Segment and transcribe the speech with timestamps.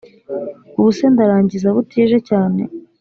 [0.77, 2.61] Ubuse ndarangiza butije cyane